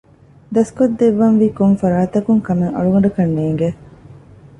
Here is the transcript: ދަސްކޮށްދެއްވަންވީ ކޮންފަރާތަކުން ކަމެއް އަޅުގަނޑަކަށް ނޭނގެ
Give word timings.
ދަސްކޮށްދެއްވަންވީ 0.55 1.47
ކޮންފަރާތަކުން 1.57 2.41
ކަމެއް 2.47 2.75
އަޅުގަނޑަކަށް 2.75 3.33
ނޭނގެ 3.37 3.69